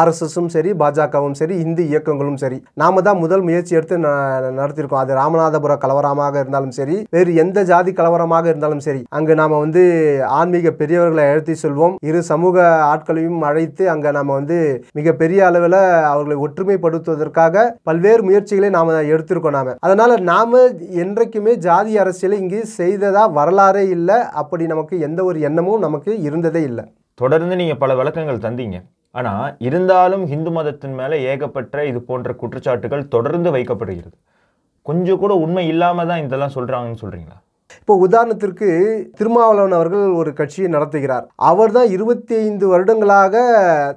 ஆர்எஸ்எஸும் 0.00 0.50
சரி 0.54 0.70
பாஜகவும் 0.82 1.36
சரி 1.40 1.54
இந்து 1.64 1.82
இயக்கங்களும் 1.92 2.40
சரி. 2.44 2.58
நாம 2.82 3.02
தான் 3.08 3.20
முதல் 3.24 3.44
முயற்சி 3.48 3.72
எடுத்து 3.78 3.96
நடத்திருக்கோம். 4.04 4.58
நடத்தியிருக்கோம் 4.58 5.02
அது 5.02 5.18
ராமநாதபுர 5.20 5.72
கலவரமாக 5.84 6.34
இருந்தாலும் 6.42 6.74
சரி 6.78 6.96
வேறு 7.10 7.30
எந்த 7.42 7.58
ஜாதி 7.70 7.92
கலவரமாக 7.92 8.44
இருந்தாலும் 8.52 8.82
சரி 8.86 9.02
அங்கு 9.16 9.34
நாம 9.40 9.58
வந்து 9.64 9.82
ஆன்மீக 10.38 10.72
பெரியவர்களை 10.80 11.24
எழுத்தி 11.32 11.54
செல்வோம். 11.62 11.94
இரு 12.08 12.20
சமூக 12.32 12.56
ஆட்களையும் 12.92 13.40
அழைத்து 13.50 13.84
அங்க 13.94 14.12
நாம 14.18 14.32
வந்து 14.32 14.58
மிகப்பெரிய 14.98 15.40
அளவில் 15.46 15.78
அவர்களை 16.12 16.38
ஒற்றுமைப்படுத்துவதற்காக 16.46 17.66
பல்வேறு 17.90 18.22
முயற்சிகளை 18.28 18.70
நாம 18.78 18.98
எடுத்திருக்கோம் 19.12 19.56
நாம. 19.58 19.76
அதனால 19.80 20.18
நாம 20.32 20.62
என்றைக்குமே 21.04 21.54
ஜாதி 21.68 21.92
அரசியலை 22.04 22.38
இங்கு 22.44 22.60
செய்ததா 23.04 23.32
வரலாறே 23.38 23.84
இல்லை. 23.96 24.18
அப்படி 24.42 24.66
நமக்கு 24.66 24.94
எந்த 25.00 25.24
ஒரு 25.24 25.40
எண்ணமும் 25.40 25.84
நமக்கு 25.86 26.10
இருந்ததே 26.22 26.62
இல்லை. 26.62 26.84
தொடர்ந்து 27.14 27.56
நீங்க 27.56 27.74
பல 27.74 27.94
விளக்கங்கள் 27.94 28.44
தந்தீங்க. 28.44 28.78
ஆனா 29.10 29.32
இருந்தாலும் 29.58 30.22
இந்து 30.26 30.50
மதத்தின் 30.50 30.94
மேல 31.00 31.16
ஏகப்பட்ட 31.32 31.84
இது 31.90 32.00
போன்ற 32.02 32.30
குற்றச்சாட்டுகள் 32.40 33.08
தொடர்ந்து 33.08 33.50
வைக்கப்படுகிறது. 33.56 34.16
கொஞ்சம் 34.82 35.20
கூட 35.22 35.34
உண்மை 35.34 35.64
இல்லாம 35.72 36.06
தான் 36.06 36.24
இதெல்லாம் 36.24 36.54
சொல்றாங்கன்னு 36.54 37.02
சொல்றீங்களா? 37.02 37.38
இப்போ 37.80 37.94
உதாரணத்திற்கு 38.06 38.68
திருமாவளவன் 39.18 39.76
அவர்கள் 39.78 40.04
ஒரு 40.20 40.30
கட்சியை 40.32 40.68
நடத்துகிறார். 40.72 41.24
அவர் 41.50 41.72
தான் 41.76 41.88
இருபத்தி 41.88 42.34
ஐந்து 42.34 42.66
வருடங்களாக 42.68 43.34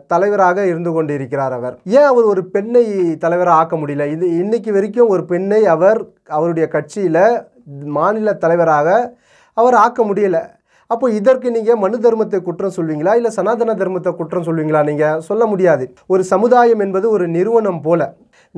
தலைவராக 0.08 0.66
இருந்து 0.66 0.92
கொண்டிருக்கிறார் 0.92 1.54
அவர். 1.60 1.76
ஏன் 1.98 2.08
அவர் 2.12 2.24
ஒரு 2.24 2.44
பெண்ணை 2.56 2.86
தலைவராக 3.26 3.60
ஆக்க 3.60 3.76
முடியல? 3.76 4.08
இது 4.16 4.28
இன்னைக்கு 4.44 4.72
வரைக்கும் 4.74 5.14
ஒரு 5.16 5.26
பெண்ணை 5.26 5.62
அவர் 5.76 6.02
அவருடைய 6.38 6.68
கட்சியில் 6.68 7.24
மாநில 7.68 8.34
தலைவராக 8.34 9.18
அவர் 9.54 9.74
ஆக்க 9.74 10.04
முடியலை. 10.04 10.42
அப்போ 10.88 11.10
இதற்கு 11.10 11.52
நீங்கள் 11.52 11.76
மனு 11.76 11.98
தர்மத்தை 11.98 12.42
குற்றம் 12.42 12.76
சொல்வீங்களா? 12.76 13.16
இல்லை 13.16 13.32
சனாதன 13.32 13.74
தர்மத்தை 13.74 14.16
குற்றம் 14.16 14.44
சொல்வீங்களா 14.44 14.84
நீங்கள் 14.84 15.20
சொல்ல 15.20 15.46
முடியாது. 15.46 15.94
ஒரு 16.08 16.24
சமுதாயம் 16.24 16.80
என்பது 16.80 17.10
ஒரு 17.10 17.28
நிறுவனம் 17.28 17.82
போல. 17.82 18.02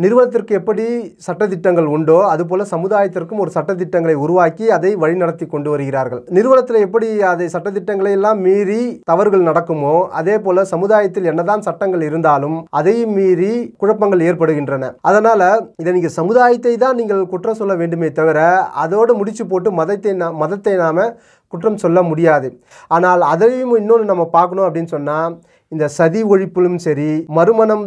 நிறுவனத்திற்கு 0.04 0.54
எப்படி 0.58 0.84
சட்டத்திட்டங்கள் 1.26 1.88
உண்டோ 1.96 2.18
அதுபோல 2.34 2.66
சமுதாயத்திற்கும் 2.74 3.42
ஒரு 3.44 3.52
சட்டத்திட்டங்களை 3.56 4.14
உருவாக்கி 4.26 4.66
அதை 4.76 4.92
வழிநடத்தி 5.02 5.46
கொண்டு 5.54 5.70
வருகிறார்கள். 5.74 6.22
நிறுவனத்தில் 6.38 6.84
எப்படி 6.86 7.08
அதை 7.32 7.48
சட்டத்திட்டங்களை 7.56 8.12
எல்லாம் 8.18 8.40
மீறி 8.46 8.80
தவறுகள் 9.12 9.48
நடக்குமோ 9.50 9.96
அதே 10.20 10.36
போல 10.46 10.64
சமுதாயத்தில் 10.74 11.28
என்னதான் 11.32 11.66
சட்டங்கள் 11.68 12.06
இருந்தாலும் 12.10 12.58
அதையும் 12.82 13.14
மீறி 13.20 13.52
குழப்பங்கள் 13.84 14.26
ஏற்படுகின்றன. 14.30 14.92
அதனால 15.10 15.42
இதை 15.84 15.94
நீங்கள் 15.98 16.18
சமுதாயத்தை 16.20 16.76
தான் 16.86 17.00
நீங்கள் 17.02 17.30
குற்றம் 17.34 17.60
சொல்ல 17.62 17.76
வேண்டுமே 17.82 18.12
தவிர 18.22 18.40
அதோடு 18.86 19.14
முடிச்சு 19.20 19.46
போட்டு 19.52 19.72
மதத்தை 19.82 20.14
மதத்தை 20.44 20.76
நாம 20.86 21.10
குற்றம் 21.54 21.82
சொல்ல 21.84 22.00
முடியாது. 22.10 22.48
ஆனால் 22.96 23.22
அதையும் 23.34 23.78
இன்னொன்று 23.82 24.12
நம்ம 24.12 24.24
பார்க்கணும் 24.36 24.66
அப்படின்னு 24.66 24.96
சொன்னால் 24.96 25.36
இந்த 25.72 25.86
சதி 25.96 26.22
ஒழிப்பிலும் 26.34 26.78
சரி 26.86 27.10
மறுமணம் 27.38 27.84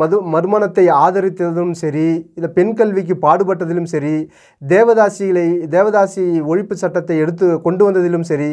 மது 0.00 0.16
மறுமணத்தை 0.34 0.84
ஆதரித்ததிலும் 1.02 1.74
சரி 1.80 2.04
இந்த 2.38 2.48
பெண் 2.56 2.72
கல்விக்கு 2.78 3.14
பாடுபட்டதிலும் 3.24 3.88
சரி 3.92 4.14
தேவதாசிகளை 4.62 5.44
தேவதாசி 5.74 6.24
ஒழிப்பு 6.50 6.76
சட்டத்தை 6.82 7.16
எடுத்து 7.24 7.48
கொண்டு 7.66 7.82
வந்ததிலும் 7.86 8.26
சரி 8.30 8.48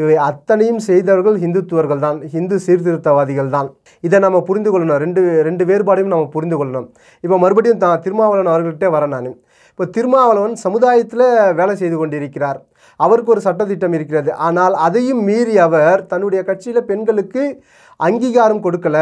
இவை 0.00 0.16
அத்தனையும் 0.28 0.82
செய்தவர்கள் 0.88 1.38
இந்துத்துவர்கள் 1.46 2.04
தான் 2.06 2.18
இந்து 2.40 2.58
சீர்திருத்தவாதிகள் 2.66 3.50
தான். 3.56 3.70
இதை 4.04 4.20
நம்ம 4.26 4.42
புரிந்து 4.50 4.72
கொள்ளணும். 4.74 5.00
ரெண்டு 5.04 5.22
ரெண்டு 5.48 5.66
வேறுபாடையும் 5.70 6.14
நம்ம 6.14 6.28
புரிந்து 6.36 6.58
கொள்ளணும். 6.60 6.88
இப்போ 7.24 7.38
மறுபடியும் 7.44 7.82
தான் 7.86 8.04
திருமாவளவன் 8.06 8.52
அவர்கள்ட்டே 8.54 8.90
வரேன் 8.96 9.14
நான். 9.16 9.32
இப்போ 9.70 9.86
திருமாவளவன் 9.96 10.54
சமுதாயத்தில் 10.66 11.26
வேலை 11.58 11.74
செய்து 11.80 11.96
கொண்டிருக்கிறார். 12.02 12.60
அவருக்கு 13.00 13.32
ஒரு 13.34 13.42
சட்டத்திட்டம் 13.48 13.96
இருக்கிறது. 13.96 14.30
ஆனால் 14.46 14.74
அதையும் 14.86 15.24
மீறி 15.30 15.56
அவர் 15.66 16.00
தன்னுடைய 16.12 16.40
கட்சியில் 16.50 16.88
பெண்களுக்கு 16.92 17.42
அங்கீகாரம் 18.00 18.64
கொடுக்கல. 18.64 18.98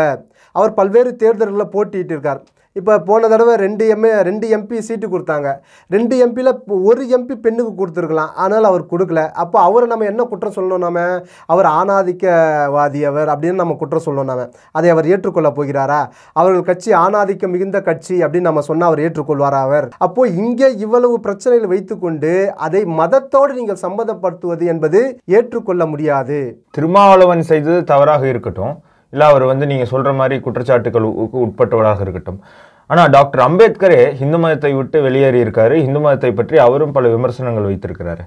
அவர் 0.54 0.74
பல்வேறு 0.74 1.10
தேர்தல்களில் 1.16 1.72
போட்டிட்டு 1.72 2.12
இருக்கார் 2.14 2.40
இப்போ 2.78 2.92
போன 3.08 3.28
தடவை 3.32 3.52
ரெண்டு 3.62 3.84
எம்ஏ 3.94 4.12
ரெண்டு 4.28 4.46
எம்பி 4.54 4.78
சீட்டு 4.86 5.06
கொடுத்தாங்க. 5.10 5.48
ரெண்டு 5.94 6.14
எம்பியில் 6.24 6.50
ஒரு 6.88 7.02
எம்பி 7.16 7.34
பெண்ணுக்கு 7.44 7.72
கொடுத்துருக்கலாம். 7.80 8.30
ஆனால் 8.44 8.66
அவர் 8.70 8.84
கொடுக்கல. 8.92 9.20
அப்போ 9.42 9.58
அவரை 9.66 9.86
நம்ம 9.92 10.06
என்ன 10.12 10.22
குற்றம் 10.30 10.54
சொல்லணும் 10.56 10.84
நாம? 10.86 11.04
அவர் 11.52 11.68
ஆணாதிக்கவாதி 11.80 13.02
அவர் 13.10 13.28
அப்படின்னு 13.34 13.60
நம்ம 13.62 13.76
குற்றம் 13.82 14.04
சொல்லணும் 14.06 14.30
நாம. 14.32 14.46
அதை 14.78 14.88
அவர் 14.94 15.10
ஏற்றுக்கொள்ள 15.12 15.50
போகிறாரா? 15.58 16.00
அவர்கள் 16.40 16.68
கட்சி 16.70 16.92
ஆணாதிக்கம் 17.04 17.54
மிகுந்த 17.56 17.80
கட்சி 17.88 18.16
அப்படின்னு 18.24 18.48
நம்ம 18.50 18.64
சொன்னால் 18.70 18.90
அவர் 18.90 19.04
ஏற்றுக்கொள்வாரா 19.06 19.60
அவர்? 19.68 19.86
அப்போ 20.06 20.24
இங்கே 20.44 20.70
இவ்வளவு 20.84 21.18
பிரச்சனைகள் 21.26 21.72
வைத்துக்கொண்டு 21.74 22.32
அதை 22.68 22.82
மதத்தோடு 23.00 23.52
நீங்கள் 23.60 23.82
சம்மதப்படுத்துவது 23.84 24.66
என்பது 24.74 25.02
ஏற்றுக்கொள்ள 25.36 25.86
முடியாது. 25.92 26.40
திருமாவளவன் 26.78 27.44
செய்தது 27.52 27.78
தவறாக 27.92 28.26
இருக்கட்டும். 28.32 28.74
இல்லை 29.14 29.28
அவர் 29.28 29.42
வந்து 29.42 29.66
நீங்கள் 29.66 29.86
சொல்கிற 29.86 30.12
மாதிரி 30.12 30.42
குற்றச்சாட்டுகளுக்கு 30.44 31.28
உட்பட்டவராக 31.32 32.00
இருக்கட்டும். 32.00 32.40
ஆனால் 32.86 33.10
டாக்டர் 33.10 33.50
அம்பேத்கரே 33.50 34.20
இந்து 34.20 34.38
மதத்தை 34.38 34.72
விட்டு 34.72 35.02
வெளியேறியிருக்காரு 35.02 35.72
இந்து 35.72 36.00
மதத்தை 36.00 36.32
பற்றி 36.32 36.58
அவரும் 36.58 36.92
பல 36.92 37.08
விமர்சனங்கள் 37.08 37.74
வைத்திருக்கிறாரு. 37.74 38.24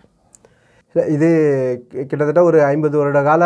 இது 1.08 1.30
கி- 1.94 2.06
கிட்டத்தட்ட 2.06 2.44
ஒரு 2.44 2.64
ஐம்பது 2.64 2.98
வருட 2.98 3.24
கால 3.24 3.44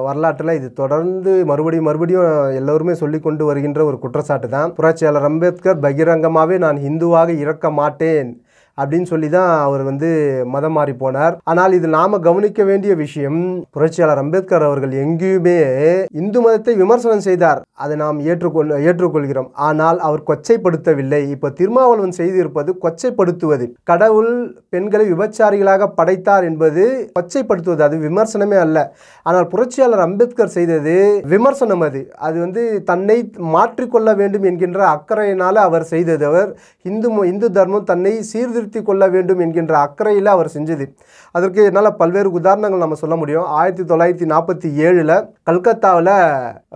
வரலாற்றில் 0.00 0.54
இது 0.54 0.72
தொடர்ந்து 0.72 1.44
மறுபடியும் 1.44 1.84
மறுபடியும் 1.84 2.54
எல்லோருமே 2.54 2.94
சொல்லி 2.94 3.18
கொண்டு 3.18 3.44
வருகின்ற 3.44 3.84
ஒரு 3.84 3.98
குற்றச்சாட்டு 3.98 4.48
தான் 4.48 4.74
புரட்சியாளர் 4.74 5.22
அம்பேத்கர் 5.22 5.80
பகிரங்கமாகவே 5.80 6.58
நான் 6.58 6.76
இந்துவாக 6.76 7.38
இறக்க 7.38 7.70
மாட்டேன். 7.70 8.43
அப்படின்னு 8.78 9.08
சொல்லி 9.12 9.28
தான் 9.36 9.50
அவர் 9.66 9.82
வந்து 9.88 10.08
மதம் 10.54 10.76
மாறி 10.78 10.94
போனார். 11.02 11.34
ஆனால் 11.50 11.72
இது 11.78 11.88
நாம 11.96 12.18
கவனிக்க 12.28 12.60
வேண்டிய 12.70 12.92
விஷயம் 13.02 13.40
புரட்சியாளர் 13.76 14.22
அம்பேத்கர் 14.22 14.66
அவர்கள் 14.68 14.94
எங்கேயுமே 15.04 15.58
இந்து 16.22 16.40
மதத்தை 16.44 16.74
விமர்சனம் 16.82 17.24
செய்தார். 17.28 17.60
அதை 17.82 17.94
நாம் 18.04 18.18
ஏற்றுக்கொள் 18.30 18.72
ஏற்றுக்கொள்கிறோம். 18.88 19.50
ஆனால் 19.68 19.98
அவர் 20.08 20.26
கொச்சைப்படுத்தவில்லை. 20.30 21.22
இப்போ 21.34 21.50
திருமாவளவன் 21.60 22.16
செய்திருப்பது 22.20 22.70
கொச்சைப்படுத்துவது. 22.84 23.66
கடவுள் 23.92 24.32
பெண்களை 24.74 25.06
விபச்சாரிகளாக 25.12 25.90
படைத்தார் 25.98 26.46
என்பது 26.50 26.84
கொச்சைப்படுத்துவது. 27.18 27.82
அது 27.88 27.96
விமர்சனமே 28.06 28.58
அல்ல. 28.64 28.78
ஆனால் 29.26 29.48
புரட்சியாளர் 29.54 30.04
அம்பேத்கர் 30.06 30.54
செய்தது 30.56 30.96
விமர்சனம் 31.34 31.84
அது. 31.88 32.02
அது 32.26 32.36
வந்து 32.44 32.62
தன்னை 32.90 33.18
மாற்றிக்கொள்ள 33.56 34.10
வேண்டும் 34.20 34.46
என்கின்ற 34.50 34.80
அக்கறையினால் 34.96 35.60
அவர் 35.66 35.86
செய்தது. 35.94 36.22
அவர் 36.30 36.50
இந்து 36.90 37.08
இந்து 37.32 37.48
தர்மம் 37.58 37.88
தன்னை 37.90 38.12
சீர்திருத்தி 38.64 38.88
கொள்ள 38.88 39.04
வேண்டும் 39.14 39.40
என்கின்ற 39.44 39.74
அக்கறையில் 39.84 40.28
அவர் 40.34 40.50
செஞ்சது. 40.56 40.84
அதற்கு 41.36 41.60
என்னால் 41.68 41.96
பல்வேறு 42.00 42.28
உதாரணங்கள் 42.38 42.82
நம்ம 42.82 42.96
சொல்ல 43.00 43.16
முடியும். 43.20 43.46
ஆயிரத்தி 43.60 43.84
தொள்ளாயிரத்தி 43.90 44.26
நாற்பத்தி 44.32 44.68
ஏழில் 44.86 45.14
கல்கத்தாவில் 45.48 46.12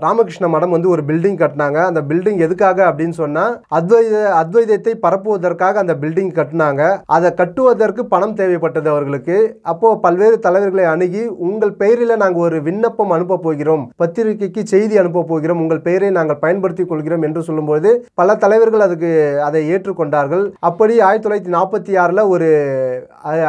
ராமகிருஷ்ண 0.04 0.48
மடம் 0.54 0.74
வந்து 0.76 0.88
ஒரு 0.94 1.02
பில்டிங் 1.08 1.38
கட்டினாங்க. 1.42 1.78
அந்த 1.90 2.00
பில்டிங் 2.08 2.40
எதுக்காக 2.46 2.78
அப்படின்னு 2.90 3.16
சொன்னால் 3.20 3.54
அத்வைத 3.78 4.16
அத்வைதத்தை 4.40 4.92
பரப்புவதற்காக 5.04 5.78
அந்த 5.82 5.94
பில்டிங் 6.02 6.32
கட்டினாங்க. 6.38 6.82
அதை 7.16 7.30
கட்டுவதற்கு 7.40 8.04
பணம் 8.14 8.36
தேவைப்பட்டது 8.40 8.88
அவர்களுக்கு. 8.94 9.36
அப்போ 9.72 9.90
பல்வேறு 10.06 10.38
தலைவர்களை 10.46 10.86
அணுகி 10.94 11.24
உங்கள் 11.48 11.74
பெயரில் 11.82 12.20
நாங்கள் 12.24 12.44
ஒரு 12.48 12.60
விண்ணப்பம் 12.68 13.14
அனுப்ப 13.18 13.40
போகிறோம். 13.46 13.86
பத்திரிகைக்கு 13.96 14.64
செய்தி 14.74 14.94
அனுப்ப 15.04 15.24
போகிறோம். 15.32 15.62
உங்கள் 15.66 15.84
பெயரை 15.88 16.10
நாங்கள் 16.18 16.42
பயன்படுத்திக் 16.44 16.90
கொள்கிறோம் 16.92 17.26
என்று 17.28 17.42
சொல்லும்போது 17.48 17.88
பல 18.14 18.36
தலைவர்கள் 18.44 18.86
அதுக்கு 18.88 19.12
அதை 19.48 19.62
ஏற்றுக்கொண்டார்கள். 19.74 20.44
அப்படி 20.68 20.94
ஆயிரத்தி 21.00 21.24
தொள்ளாயிரத்தி 21.24 21.52
நாற்பத்தி 21.56 21.76
ஆறில் 22.04 22.30
ஒரு 22.34 22.48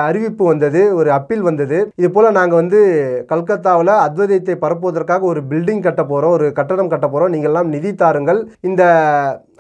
அறிவிப்பு 0.06 0.46
வந்தது 0.46 0.96
ஒரு 0.96 1.12
அப்பீல் 1.12 1.42
வந்தது. 1.42 1.78
இது 1.96 2.12
போல் 2.12 2.38
நாங்கள் 2.40 2.62
வந்து 2.62 2.80
கல்கத்தாவில் 3.28 3.94
அத்வைதத்தை 4.06 4.56
பரப்புவதற்காக 4.66 5.22
ஒரு 5.22 5.42
பில்டிங் 5.50 5.86
கட்ட 5.88 6.04
போகிறோம் 6.04 6.32
ஒரு 6.32 6.48
கட்டடம் 6.52 6.92
கட்ட 6.94 7.08
போகிறோம் 7.08 7.34
நீங்கள்லாம் 7.34 7.74
நிதி 7.76 7.94
தாருங்கள். 7.94 8.42
இந்த 8.62 8.84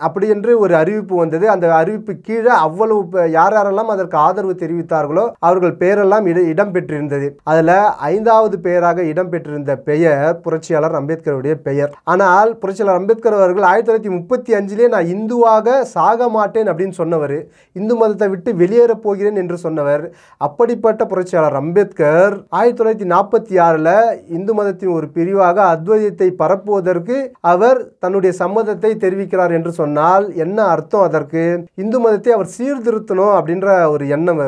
அப்படி 0.08 0.28
என்று 0.36 0.52
ஒரு 0.64 0.74
அறிவிப்பு 0.82 1.16
வந்தது. 1.22 1.46
அந்த 1.54 1.66
அறிவிப்பு 1.82 2.14
கீழே 2.28 2.54
அவ்வளவு 2.66 3.26
யார் 3.38 3.56
யாரெல்லாம் 3.58 3.92
அதற்கு 3.94 4.18
ஆதரவு 4.26 4.54
தெரிவித்தார்களோ 4.64 5.26
அவர்கள் 5.48 5.74
பெயரெல்லாம் 5.82 6.26
இட 6.32 6.40
இடம் 6.54 6.74
பெற்றிருந்தது 6.76 7.28
அதில் 7.52 7.74
ஐந்தாவது 8.12 8.58
பெயராக 8.66 9.06
இடம் 9.12 9.32
பெற்றிருந்த 9.34 9.76
பெயர் 9.90 10.24
புரட்சியாளர் 10.46 10.98
அம்பேத்கருடைய 11.00 11.56
பெயர். 11.68 11.92
ஆனால் 12.14 12.52
புரட்சியாளர் 12.62 13.00
அம்பேத்கர் 13.00 13.38
அவர்கள் 13.40 13.68
ஆயிரத்தி 13.72 13.90
தொள்ளாயிரத்தி 13.90 14.14
முப்பத்தி 14.18 14.52
அஞ்சிலே 14.60 14.90
நான் 14.96 15.12
இந்துவாக 15.16 15.78
சாக 15.96 16.30
மாட்டேன் 16.38 16.70
அப்படின்னு 16.72 16.98
சொன்னவர். 17.02 17.38
இந்து 17.80 17.96
மதத்தை 18.02 18.30
விட்டு 18.34 18.54
வெளியேறப் 18.62 19.04
போகிறேன் 19.06 19.40
என்று 19.44 19.58
சொன்னவர். 19.66 20.06
அப்படிப்பட்ட 20.48 21.06
புரட்சியாளர் 21.14 21.60
அம்பேத்கர் 21.62 22.36
ஆயிரத்தி 22.60 22.80
தொள்ளாயிரத்தி 22.80 23.10
நாற்பத்தி 23.16 23.56
ஆறில் 23.68 23.94
இந்து 24.38 24.54
மதத்தின் 24.60 24.96
ஒரு 24.98 25.08
பிரிவாக 25.18 25.58
அத்வைதத்தை 25.74 26.30
பரப்புவதற்கு 26.44 27.18
அவர் 27.54 27.80
தன்னுடைய 28.06 28.34
சம்மதத்தை 28.42 28.94
தெரிவிக்கிறார் 29.06 29.56
என்று 29.58 29.72
சொன்னார். 29.72 29.88
சொன்னால் 29.90 30.26
என்ன 30.44 30.60
அர்த்தம் 30.72 31.06
அதற்கு? 31.10 31.44
இந்து 31.84 31.98
மதத்தை 32.02 32.32
அவர் 32.36 32.56
சீர்திருத்தணும் 32.58 33.36
அப்படின்ற 33.38 33.68
ஒரு 33.94 34.06
எண்ணம். 34.16 34.42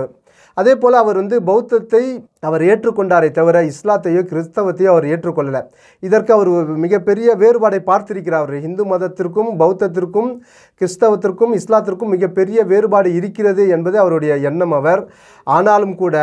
அதே 0.58 0.74
போல் 0.82 0.96
அவர் 1.02 1.18
வந்து 1.20 1.38
பௌத்தத்தை 1.50 2.02
அவர் 2.48 2.64
ஏற்றுக்கொண்டாரே 2.72 3.30
தவிர 3.38 3.58
இஸ்லாத்தையோ 3.70 4.22
கிறிஸ்தவத்தையோ 4.32 4.90
அவர் 4.94 5.06
ஏற்றுக்கொள்ளலை. 5.14 5.62
இதற்கு 6.04 6.32
அவர் 6.38 6.50
மிகப்பெரிய 6.86 7.36
வேறுபாடை 7.44 7.80
பார்த்திருக்கிறார் 7.90 8.44
அவர். 8.44 8.58
இந்து 8.70 8.86
மதத்திற்கும் 8.94 9.52
பௌத்தத்திற்கும் 9.62 10.32
கிறிஸ்தவத்திற்கும் 10.82 11.54
இஸ்லாத்திற்கும் 11.60 12.14
மிகப்பெரிய 12.16 12.66
வேறுபாடு 12.74 13.12
இருக்கிறது 13.20 13.66
என்பது 13.78 14.00
அவருடைய 14.04 14.36
எண்ணம் 14.50 14.76
அவர். 14.82 15.04
ஆனாலும் 15.48 15.96
கூட 16.04 16.18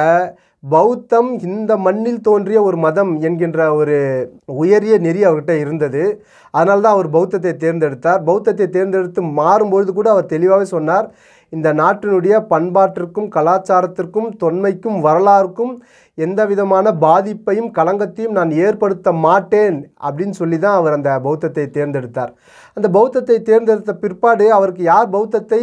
பௌத்தம் 0.64 1.28
இந்த 1.48 1.72
மண்ணில் 1.86 2.22
தோன்றிய 2.26 2.58
ஒரு 2.68 2.78
மதம் 2.84 3.10
என்கின்ற 3.26 3.58
ஒரு 3.80 3.96
உயரிய 4.62 4.94
நெறி 5.04 5.20
அவர்கிட்ட 5.28 5.54
இருந்தது. 5.64 6.02
அதனால 6.54 6.82
தான் 6.84 6.96
அவர் 6.96 7.08
பௌத்தத்தை 7.16 7.52
தேர்ந்தெடுத்தார். 7.64 8.20
பௌத்தத்தை 8.28 8.66
தேர்ந்தெடுத்து 8.76 9.22
மாறும்பொழுது 9.40 9.92
கூட 9.98 10.08
அவர் 10.14 10.32
தெளிவாகவே 10.34 10.66
சொன்னார். 10.74 11.06
இந்த 11.52 11.68
நாட்டினுடைய 11.80 12.36
பண்பாட்டிற்கும் 12.52 13.28
கலாச்சாரத்திற்கும் 13.36 14.28
தொன்மைக்கும் 14.42 14.98
வரலாறுக்கும் 15.06 15.72
எந்த 16.18 16.40
விதமான 16.50 16.92
பாதிப்பையும் 17.04 17.70
களங்கத்தையும் 17.78 18.36
நான் 18.38 18.52
ஏற்படுத்த 18.64 19.12
மாட்டேன் 19.26 19.78
அப்படின்னு 20.06 20.34
சொல்லி 20.40 20.58
தான் 20.64 20.78
அவர் 20.80 20.96
அந்த 20.98 21.12
பௌத்தத்தை 21.26 21.66
தேர்ந்தெடுத்தார். 21.76 22.32
அந்த 22.76 22.88
பௌத்தத்தை 22.96 23.38
தேர்ந்தெடுத்த 23.50 23.94
பிற்பாடு 24.02 24.48
அவருக்கு 24.58 24.84
யார் 24.92 25.08
பௌத்தத்தை 25.16 25.62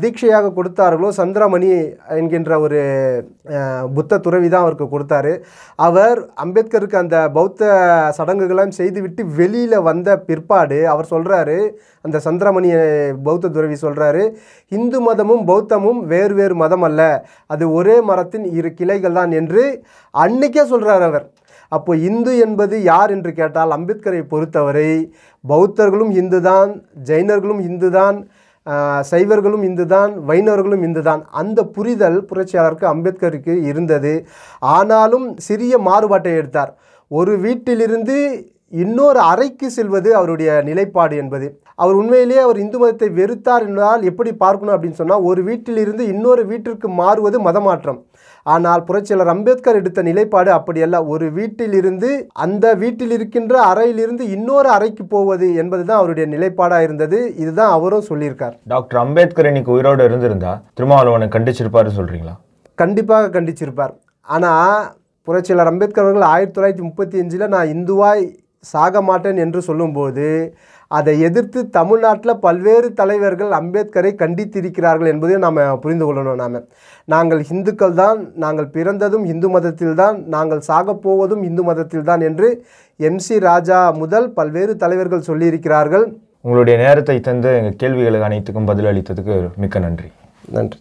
தீட்சையாக 0.00 0.50
கொடுத்தார்களோ 0.56 1.08
சந்திரமணி 1.18 1.68
என்கின்ற 2.16 2.58
ஒரு 2.64 2.80
புத்த 3.96 4.18
துறவி 4.24 4.48
தான் 4.48 4.64
அவருக்கு 4.64 4.86
கொடுத்தாரு. 4.94 5.32
அவர் 5.86 6.18
அம்பேத்கருக்கு 6.44 6.96
அந்த 7.02 7.18
பௌத்த 7.36 7.70
சடங்குகளையும் 8.18 8.76
செய்துவிட்டு 8.80 9.24
வெளியில் 9.38 9.76
வந்த 9.88 10.16
பிற்பாடு 10.28 10.78
அவர் 10.92 11.10
சொல்கிறாரு 11.14 11.56
அந்த 12.04 12.20
சந்திரமணி 12.26 12.70
பௌத்த 13.28 13.52
துறவி 13.56 13.78
சொல்கிறாரு 13.84 14.24
இந்து 14.72 15.00
மதமும் 15.08 15.42
பௌத்தமும் 15.50 16.00
வேறு 16.12 16.36
வேறு 16.40 16.56
மதம் 16.64 16.86
அல்ல. 16.90 17.02
அது 17.54 17.64
ஒரே 17.78 17.96
மரத்தின் 18.10 18.46
இரு 18.58 18.72
கிளைகள் 18.80 19.18
தான் 19.20 19.34
என்று 19.40 19.64
அன்னைக்கே 20.14 20.66
சொல்கிறார் 20.74 21.06
அவர். 21.10 21.26
அப்போ 21.72 21.92
இந்து 22.08 22.32
என்பது 22.44 22.76
யார் 22.92 23.10
என்று 23.16 23.30
கேட்டால் 23.40 23.74
அம்பேத்கரை 23.76 24.22
பொறுத்தவரை 24.32 24.90
பௌத்தர்களும் 25.44 26.12
இந்து 26.22 26.38
தான் 26.50 26.70
ஜெயினர்களும் 27.08 27.62
இந்து 27.70 27.88
தான் 27.98 28.18
சைவர்களும் 29.10 29.64
இந்துதான் 29.64 30.12
வைணவர்களும் 30.28 30.82
இந்துதான். 30.82 31.22
அந்த 31.30 31.64
புரிதல் 31.64 32.24
புரட்சியாளருக்கு 32.24 32.86
அம்பேத்கருக்கு 32.94 33.62
இருந்தது. 33.62 34.26
ஆனாலும் 34.58 35.36
சிறிய 35.36 35.78
மாறுபாட்டை 35.78 36.36
எடுத்தார். 36.36 36.78
ஒரு 37.08 37.38
வீட்டிலிருந்து 37.38 38.46
இன்னொரு 38.82 39.20
அறைக்கு 39.32 39.66
செல்வது 39.76 40.10
அவருடைய 40.18 40.50
நிலைப்பாடு 40.68 41.14
என்பது. 41.22 41.46
அவர் 41.82 41.98
உண்மையிலேயே 42.00 42.40
அவர் 42.46 42.58
இந்து 42.62 42.78
மதத்தை 42.80 43.08
வெறுத்தார் 43.18 43.64
என்றால் 43.68 44.02
எப்படி 44.10 44.30
பார்க்கணும் 44.42 44.74
அப்படின்னு 44.74 45.00
சொன்னால் 45.00 45.26
ஒரு 45.30 45.40
வீட்டிலிருந்து 45.48 46.02
இன்னொரு 46.12 46.42
வீட்டிற்கு 46.50 46.88
மாறுவது 47.00 47.38
மதமாற்றம். 47.46 48.00
ஆனால் 48.46 48.84
புரட்சியாளர் 48.88 49.32
அம்பேத்கர் 49.34 49.78
எடுத்த 49.80 50.00
நிலைப்பாடு 50.08 50.50
அப்படியல்ல. 50.56 50.96
ஒரு 51.12 51.26
வீட்டிலிருந்து 51.38 52.10
அந்த 52.44 52.74
வீட்டில் 52.82 53.14
இருக்கின்ற 53.16 53.54
அறையிலிருந்து 53.70 54.24
இன்னொரு 54.36 54.70
அறைக்கு 54.76 55.06
போவது 55.14 55.46
என்பது 55.62 55.84
தான் 55.90 56.00
அவருடைய 56.00 56.26
நிலைப்பாடாக 56.34 56.86
இருந்தது. 56.88 57.20
இதுதான் 57.44 57.74
அவரும் 57.76 58.08
சொல்லியிருக்கார். 58.10 58.54
டாக்டர் 58.74 59.00
அம்பேத்கர் 59.04 59.50
இன்னைக்கு 59.52 59.74
உயிரோடு 59.76 60.04
இருந்திருந்தா 60.10 60.52
திருமாவளவனை 60.78 61.28
கண்டிச்சிருப்பாருன்னு 61.36 61.98
சொல்றீங்களா? 62.00 62.36
கண்டிப்பாக 62.82 63.32
கண்டிச்சிருப்பார். 63.38 63.94
ஆனால் 64.28 64.86
புரட்சியாளர் 65.28 65.70
அம்பேத்கர் 65.70 66.06
அவர்கள் 66.06 66.30
ஆயிரத்தி 66.32 66.56
தொள்ளாயிரத்தி 66.56 66.86
முப்பத்தி 66.88 67.16
அஞ்சில் 67.20 67.52
நான் 67.54 67.70
இந்துவாய் 67.74 68.24
சாக 68.72 69.02
மாட்டேன் 69.02 69.36
என்று 69.36 69.62
சொல்லும்போது 69.62 70.54
அதை 70.88 71.20
எதிர்த்து 71.20 71.60
தமிழ்நாட்டில் 71.68 72.40
பல்வேறு 72.40 72.92
தலைவர்கள் 72.92 73.50
அம்பேத்கரை 73.50 74.10
கண்டித்திருக்கிறார்கள் 74.22 75.10
என்பதையும் 75.12 75.44
நாம் 75.46 75.80
புரிந்து 75.80 76.04
கொள்ளணும் 76.06 76.40
நாம். 76.42 76.58
நாங்கள் 77.04 77.42
இந்துக்கள் 77.50 77.94
தான் 77.94 78.20
நாங்கள் 78.34 78.72
பிறந்ததும் 78.76 79.24
இந்து 79.24 79.48
மதத்தில்தான் 79.50 80.18
நாங்கள் 80.34 80.62
சாகப் 80.68 81.02
போவதும் 81.02 81.42
இந்து 81.42 81.64
மதத்தில்தான் 81.72 82.22
என்று 82.28 82.50
எம்சி 83.00 83.38
ராஜா 83.48 83.80
முதல் 84.02 84.28
பல்வேறு 84.32 84.76
தலைவர்கள் 84.76 85.28
சொல்லியிருக்கிறார்கள். 85.28 86.06
உங்களுடைய 86.40 86.76
நேரத்தை 86.78 87.20
தந்து 87.20 87.52
எங்கள் 87.58 87.80
கேள்விகளுக்கு 87.82 88.28
அனைத்துக்கும் 88.28 88.70
பதிலளித்ததுக்கு 88.72 89.36
மிக்க 89.56 89.78
நன்றி. 89.78 90.10
நன்றி. 90.50 90.78